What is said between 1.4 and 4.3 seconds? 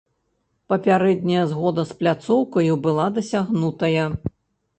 згода з пляцоўкаю была дасягнутая.